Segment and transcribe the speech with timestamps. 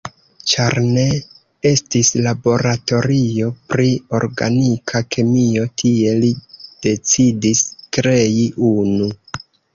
[0.51, 1.01] Ĉar ne
[1.71, 3.85] estis laboratorio pri
[4.21, 6.33] Organika Kemio tie, li
[6.89, 7.63] decidis
[7.99, 8.43] krei
[8.73, 9.13] unu.